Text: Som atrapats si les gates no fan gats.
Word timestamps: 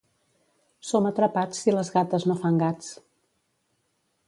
Som 0.91 1.07
atrapats 1.09 1.61
si 1.65 1.75
les 1.77 1.93
gates 1.97 2.27
no 2.31 2.39
fan 2.45 2.59
gats. 2.65 2.91